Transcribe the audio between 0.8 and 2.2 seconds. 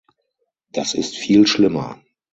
ist viel schlimmer!